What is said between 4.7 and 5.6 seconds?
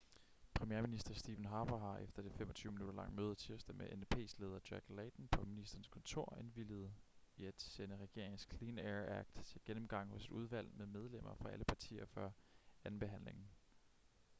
jack layton på